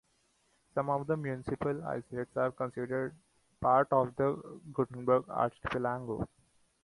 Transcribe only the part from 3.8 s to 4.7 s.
of the